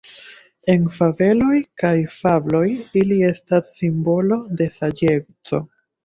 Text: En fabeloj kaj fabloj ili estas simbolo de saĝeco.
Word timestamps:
En 0.73 0.85
fabeloj 0.93 1.57
kaj 1.81 1.91
fabloj 2.13 2.63
ili 3.01 3.17
estas 3.27 3.69
simbolo 3.81 4.39
de 4.63 4.69
saĝeco. 4.79 5.61